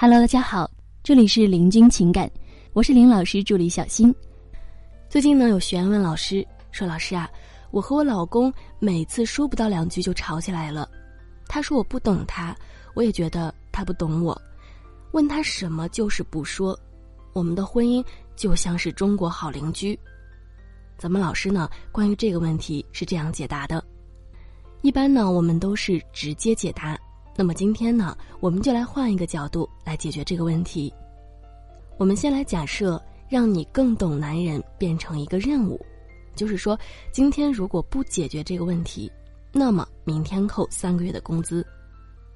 [0.00, 0.70] Hello，大家好，
[1.02, 2.30] 这里是林君情感，
[2.72, 4.14] 我是林老师助理小新。
[5.10, 7.28] 最近呢，有学员问老师说：“老师啊，
[7.72, 10.88] 我和我老公每次说不到两句就吵起来了。
[11.48, 12.56] 他说我不懂他，
[12.94, 14.40] 我也觉得他不懂我。
[15.10, 16.78] 问他什么就是不说，
[17.32, 18.00] 我们的婚姻
[18.36, 19.98] 就像是中国好邻居。”
[20.96, 23.84] 咱们老师呢，关于这个问题是这样解答的。
[24.82, 26.96] 一般呢，我们都是直接解答。
[27.38, 30.92] 那么今天呢，我们就来换一个角度来解决这个问题。
[31.96, 35.80] 我们先来假设，让你更懂男人变成一个任务，
[36.34, 36.76] 就是说，
[37.12, 39.08] 今天如果不解决这个问题，
[39.52, 41.64] 那么明天扣三个月的工资。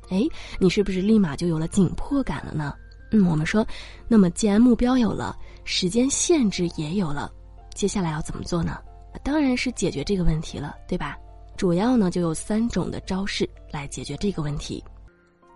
[0.09, 0.23] 哎，
[0.61, 2.73] 你是不是立马就有了紧迫感了呢？
[3.11, 3.67] 嗯，我们说，
[4.07, 7.29] 那么既然目标有了，时间限制也有了。
[7.75, 8.79] 接下来要怎么做呢？
[9.25, 11.19] 当然是解决这个问题了，对吧？
[11.57, 14.83] 主要呢就有三种的招式来解决这个问题。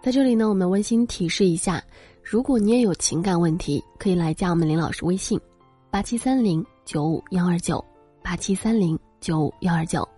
[0.03, 1.83] 在这里呢，我们温馨提示一下：
[2.23, 5.41] 如果你也有情感问题，可以来加我们林老师微信：
[5.91, 7.85] 八七三零九五幺二九
[8.23, 10.09] 八七三零九五幺二九。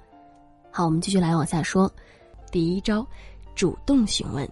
[0.70, 1.90] 好，我们继续来往下说。
[2.52, 3.06] 第一招，
[3.54, 4.46] 主动询问。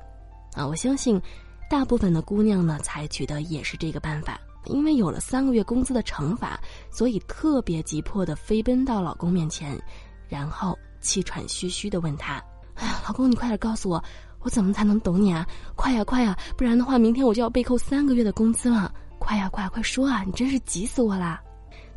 [0.54, 1.20] 啊，我相信
[1.68, 4.40] 大部分的姑娘呢，采取的也是这个办法。
[4.64, 6.58] 因为有了三个月工资的惩罚，
[6.90, 9.78] 所以特别急迫的飞奔到老公面前，
[10.28, 12.42] 然后气喘吁吁的问他
[12.74, 14.02] ：“哎呀，老公，你快点告诉我，
[14.46, 15.44] 我怎么才能懂你啊？
[15.74, 18.94] 快呀，快呀，不然的话，明天我就要被扣三个月的工资了！
[19.18, 20.22] 快呀，快，快说啊！
[20.24, 21.42] 你真是急死我啦！”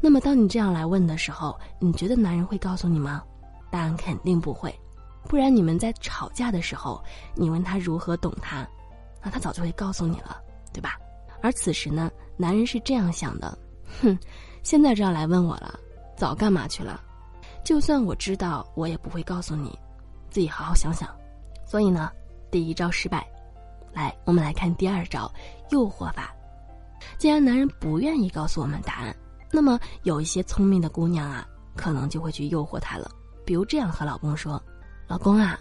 [0.02, 3.22] 那么，当你这样来问的时候，你觉得男人会告诉你吗？
[3.70, 4.74] 答案肯定不会，
[5.28, 7.00] 不然你们在吵架的时候，
[7.36, 8.68] 你问他如何懂他，
[9.24, 10.42] 那他早就会告诉你了，
[10.74, 10.98] 对吧？
[11.44, 13.56] 而此时呢，男人是这样想的：
[14.02, 14.18] 哼，
[14.64, 15.80] 现在这样来问我了，
[16.18, 17.00] 早干嘛去了？
[17.64, 19.78] 就算我知道，我也不会告诉你，
[20.32, 21.08] 自己好好想想。
[21.64, 22.12] 所以呢，
[22.52, 23.26] 第一招失败。
[23.94, 25.32] 来，我们来看第二招
[25.72, 26.34] 诱惑法。
[27.18, 29.16] 既然男人不愿意告诉我们答案，
[29.52, 33.10] 那么有一些聪明的姑娘啊，可能就会去诱惑他了。
[33.46, 34.62] 比如这样和老公说
[35.08, 35.60] ：“老公啊，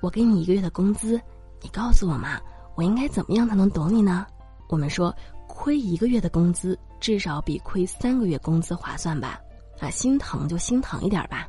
[0.00, 1.20] 我给你一个月的工资，
[1.60, 2.40] 你告诉我嘛，
[2.74, 4.26] 我应该怎么样才能懂你呢？”
[4.68, 5.14] 我们说，
[5.46, 9.38] 亏一个月的工资，至少比亏三个月工资划算吧？
[9.80, 11.46] 啊，心疼就心疼一点吧。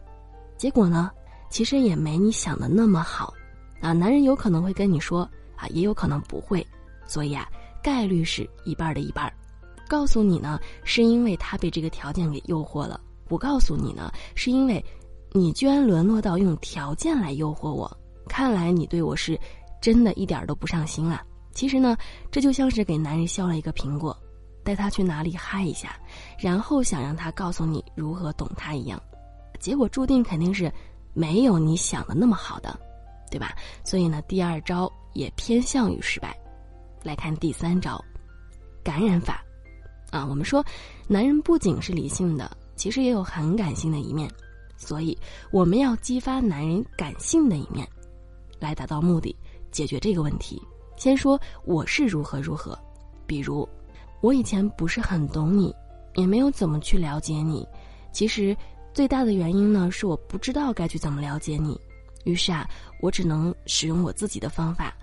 [0.57, 1.09] 结果呢，
[1.49, 3.33] 其实也没你想的那么好。
[3.81, 5.21] 啊，男人有可能会跟你说，
[5.55, 6.65] 啊，也有可能不会。
[7.05, 7.47] 所以啊，
[7.81, 9.31] 概率是一半的一半。
[9.87, 14.83] 告诉你呢，是因为他被这个条件给诱惑了；不告诉你呢，是因为，
[15.31, 17.89] 你居然沦落到用条件来诱惑我。
[18.27, 19.39] 看来你对我是，
[19.81, 21.21] 真的一点都不上心了。
[21.53, 21.95] 其实呢，
[22.29, 24.15] 这就像是给男人削了一个苹果，
[24.63, 25.97] 带他去哪里嗨一下，
[26.37, 29.01] 然后想让他告诉你如何懂他一样，
[29.57, 30.69] 结果注定肯定是
[31.13, 32.77] 没有你想的那么好的，
[33.29, 33.55] 对吧？
[33.83, 36.37] 所以呢，第二招也偏向于失败。
[37.03, 38.03] 来看第三招，
[38.83, 39.43] 感染法。
[40.09, 40.63] 啊，我们说，
[41.07, 44.29] 男人不仅是理性的，其实也有很感性的一面，
[44.77, 45.17] 所以
[45.51, 47.85] 我们要激发男人感性的一面，
[48.57, 49.35] 来达到目的，
[49.69, 50.61] 解决这个问题。
[50.95, 52.77] 先说我是如何如何，
[53.25, 53.67] 比如，
[54.21, 55.75] 我以前不是很懂你，
[56.15, 57.67] 也没有怎么去了解你。
[58.13, 58.55] 其实
[58.93, 61.79] 最大的原因呢，是我不知道该去怎么了解你。
[62.23, 62.67] 于是啊，
[63.01, 64.93] 我只能使用我自己的方法，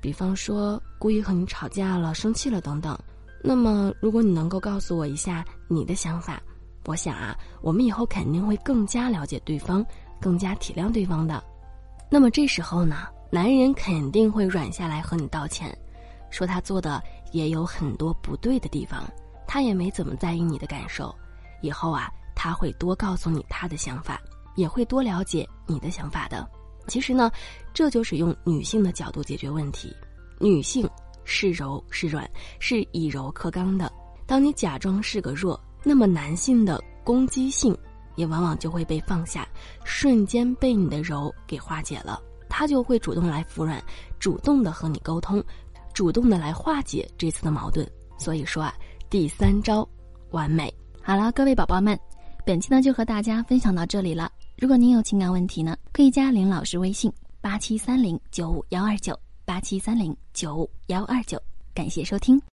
[0.00, 2.98] 比方说故意和你吵架了、生气了等等。
[3.42, 6.42] 那么，如果你能够告诉我一下你的想法，
[6.84, 9.84] 我想啊，我们以后肯定会更加了解对方，
[10.20, 11.42] 更加体谅对方的。
[12.10, 13.06] 那么这时候呢？
[13.32, 15.72] 男人肯定会软下来和你道歉，
[16.30, 19.08] 说他做的也有很多不对的地方，
[19.46, 21.14] 他也没怎么在意你的感受。
[21.62, 24.20] 以后啊，他会多告诉你他的想法，
[24.56, 26.44] 也会多了解你的想法的。
[26.90, 27.30] 其实呢，
[27.72, 29.94] 这就是用女性的角度解决问题。
[30.40, 30.88] 女性
[31.24, 32.28] 是柔是软，
[32.58, 33.90] 是以柔克刚的。
[34.26, 37.76] 当你假装是个弱，那么男性的攻击性
[38.16, 39.46] 也往往就会被放下，
[39.84, 42.20] 瞬间被你的柔给化解了。
[42.48, 43.80] 他就会主动来服软，
[44.18, 45.40] 主动的和你沟通，
[45.94, 47.88] 主动的来化解这次的矛盾。
[48.18, 48.74] 所以说啊，
[49.08, 49.88] 第三招
[50.32, 50.74] 完美。
[51.00, 51.96] 好了，各位宝宝们，
[52.44, 54.30] 本期呢就和大家分享到这里了。
[54.60, 57.10] 如果您有情感问题呢，可以加林老师微信
[57.40, 61.40] 八七三零九五幺二九八七三零九五幺二九。
[61.72, 62.40] 感谢收听。